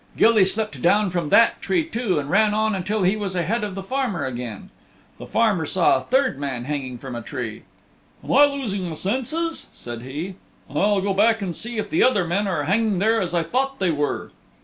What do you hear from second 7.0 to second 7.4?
a